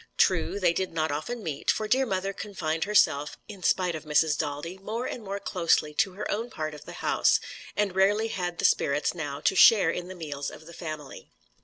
[0.17, 4.35] True, they did not often meet, for dear mother confined herself (in spite of Mrs.
[4.35, 7.39] Daldy) more and more closely to her own part of the house,
[7.75, 11.29] and rarely had the spirits now to share in the meals of the family.